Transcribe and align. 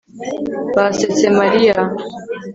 Basetse 0.75 1.25
Mariya 1.39 1.75